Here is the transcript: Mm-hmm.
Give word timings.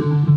Mm-hmm. 0.00 0.27